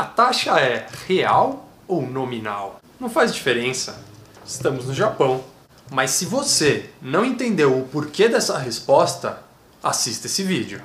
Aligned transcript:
A 0.00 0.04
taxa 0.04 0.58
é 0.58 0.86
real 1.06 1.68
ou 1.86 2.00
nominal? 2.00 2.80
Não 2.98 3.10
faz 3.10 3.34
diferença. 3.34 4.02
Estamos 4.46 4.86
no 4.86 4.94
Japão. 4.94 5.44
Mas 5.90 6.12
se 6.12 6.24
você 6.24 6.88
não 7.02 7.22
entendeu 7.22 7.78
o 7.78 7.86
porquê 7.86 8.26
dessa 8.26 8.56
resposta, 8.56 9.42
assista 9.82 10.26
esse 10.26 10.42
vídeo. 10.42 10.80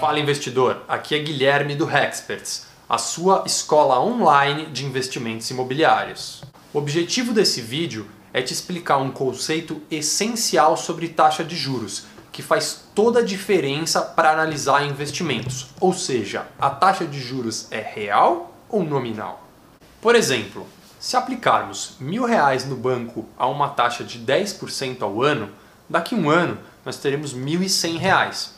Fala 0.00 0.18
investidor, 0.18 0.82
aqui 0.88 1.14
é 1.14 1.20
Guilherme 1.20 1.76
do 1.76 1.88
Hexperts, 1.88 2.66
a 2.88 2.98
sua 2.98 3.44
escola 3.46 4.00
online 4.00 4.66
de 4.72 4.84
investimentos 4.84 5.48
imobiliários. 5.52 6.42
O 6.74 6.78
objetivo 6.78 7.32
desse 7.32 7.60
vídeo 7.60 8.08
é 8.32 8.42
te 8.42 8.52
explicar 8.52 8.98
um 8.98 9.10
conceito 9.10 9.80
essencial 9.90 10.76
sobre 10.76 11.08
taxa 11.08 11.44
de 11.44 11.56
juros, 11.56 12.06
que 12.30 12.42
faz 12.42 12.84
toda 12.94 13.20
a 13.20 13.24
diferença 13.24 14.00
para 14.00 14.30
analisar 14.30 14.86
investimentos. 14.86 15.68
Ou 15.80 15.92
seja, 15.92 16.46
a 16.58 16.70
taxa 16.70 17.04
de 17.04 17.20
juros 17.20 17.66
é 17.70 17.80
real 17.80 18.54
ou 18.68 18.84
nominal? 18.84 19.44
Por 20.00 20.14
exemplo, 20.14 20.66
se 21.00 21.16
aplicarmos 21.16 21.96
mil 21.98 22.24
reais 22.24 22.64
no 22.64 22.76
banco 22.76 23.26
a 23.36 23.46
uma 23.46 23.68
taxa 23.68 24.04
de 24.04 24.18
10% 24.18 25.02
ao 25.02 25.22
ano, 25.22 25.50
daqui 25.88 26.14
a 26.14 26.18
um 26.18 26.30
ano 26.30 26.58
nós 26.84 26.96
teremos 26.96 27.32
R$ 27.32 27.40
1.100 27.40 28.50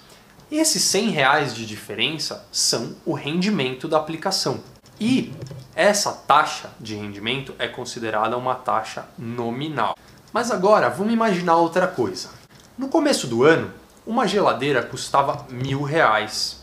e 0.50 0.58
esses 0.58 0.82
100 0.82 1.10
reais 1.10 1.54
de 1.54 1.64
diferença 1.64 2.44
são 2.50 2.96
o 3.06 3.12
rendimento 3.12 3.86
da 3.86 3.98
aplicação. 3.98 4.60
E 4.98 5.32
essa 5.74 6.12
taxa 6.12 6.70
de 6.80 6.94
rendimento 6.94 7.54
é 7.58 7.68
considerada 7.68 8.36
uma 8.36 8.54
taxa 8.54 9.06
nominal. 9.18 9.96
Mas 10.32 10.50
agora 10.50 10.88
vamos 10.88 11.12
imaginar 11.12 11.56
outra 11.56 11.86
coisa. 11.86 12.30
No 12.76 12.88
começo 12.88 13.26
do 13.26 13.44
ano, 13.44 13.72
uma 14.06 14.26
geladeira 14.26 14.82
custava 14.82 15.46
mil 15.50 15.82
reais. 15.82 16.60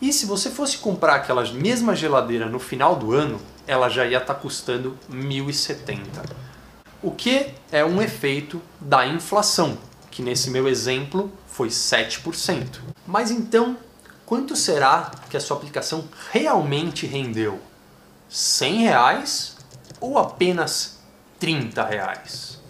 E 0.00 0.12
se 0.12 0.26
você 0.26 0.50
fosse 0.50 0.78
comprar 0.78 1.16
aquela 1.16 1.44
mesma 1.52 1.94
geladeira 1.94 2.46
no 2.46 2.58
final 2.58 2.96
do 2.96 3.12
ano, 3.12 3.40
ela 3.66 3.88
já 3.88 4.04
ia 4.04 4.18
estar 4.18 4.34
tá 4.34 4.40
custando 4.40 4.96
1.070. 5.10 6.06
O 7.02 7.10
que 7.10 7.50
é 7.70 7.84
um 7.84 8.02
efeito 8.02 8.60
da 8.80 9.06
inflação, 9.06 9.78
que 10.10 10.22
nesse 10.22 10.50
meu 10.50 10.68
exemplo 10.68 11.32
foi 11.46 11.68
7%. 11.68 12.80
Mas 13.06 13.30
então, 13.30 13.76
quanto 14.24 14.56
será 14.56 15.10
que 15.30 15.36
a 15.36 15.40
sua 15.40 15.56
aplicação 15.56 16.04
realmente 16.32 17.06
rendeu? 17.06 17.60
100 18.28 18.78
reais 18.78 19.56
ou 20.00 20.18
apenas 20.18 21.00
30 21.38 21.84
reais? 21.84 22.60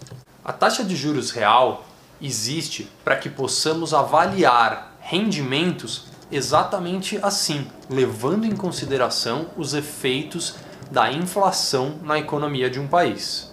A 0.43 0.53
taxa 0.53 0.83
de 0.83 0.95
juros 0.95 1.31
real 1.31 1.85
existe 2.21 2.89
para 3.03 3.17
que 3.17 3.29
possamos 3.29 3.93
avaliar 3.93 4.95
rendimentos 4.99 6.05
exatamente 6.31 7.19
assim, 7.21 7.67
levando 7.89 8.45
em 8.45 8.55
consideração 8.55 9.47
os 9.55 9.73
efeitos 9.73 10.55
da 10.91 11.11
inflação 11.11 11.99
na 12.03 12.17
economia 12.17 12.69
de 12.69 12.79
um 12.79 12.87
país. 12.87 13.51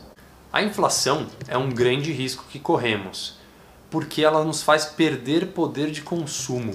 A 0.53 0.63
inflação 0.63 1.27
é 1.49 1.59
um 1.59 1.69
grande 1.69 2.13
risco 2.13 2.45
que 2.49 2.59
corremos 2.59 3.43
porque 3.95 4.25
ela 4.25 4.43
nos 4.43 4.61
faz 4.61 4.87
perder 4.87 5.53
poder 5.53 5.89
de 5.93 6.03
consumo. 6.03 6.75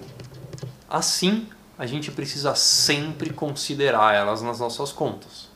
Assim, 0.89 1.49
a 1.79 1.85
gente 1.85 2.11
precisa 2.11 2.53
sempre 2.55 3.29
considerar 3.31 4.13
elas 4.13 4.41
nas 4.41 4.59
nossas 4.59 4.91
contas. 4.91 5.47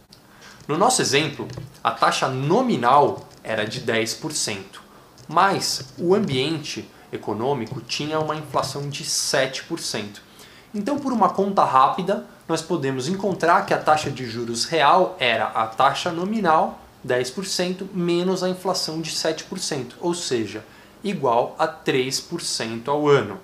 No 0.66 0.78
nosso 0.78 1.02
exemplo, 1.02 1.46
a 1.84 1.92
taxa 1.92 2.30
nominal 2.30 3.28
era 3.44 3.66
de 3.66 3.82
10%, 3.82 4.64
mas 5.28 5.94
o 5.98 6.16
ambiente 6.16 6.90
econômico 7.12 7.82
tinha 7.82 8.22
uma 8.22 8.38
inflação 8.38 8.90
de 8.90 9.04
7%. 9.04 10.22
Então, 10.74 10.98
por 10.98 11.12
uma 11.12 11.30
conta 11.30 11.66
rápida, 11.66 12.26
nós 12.48 12.62
podemos 12.62 13.10
encontrar 13.10 13.66
que 13.66 13.74
a 13.74 13.78
taxa 13.78 14.10
de 14.10 14.26
juros 14.26 14.64
real 14.64 15.18
era 15.20 15.48
a 15.48 15.68
taxa 15.68 16.10
nominal 16.10 16.80
10% 17.06 17.88
menos 17.94 18.44
a 18.44 18.50
inflação 18.50 19.02
de 19.02 19.12
7%, 19.12 19.96
ou 20.00 20.14
seja, 20.14 20.64
igual 21.04 21.54
a 21.60 21.68
3% 21.68 22.88
ao 22.88 23.10
ano. 23.10 23.40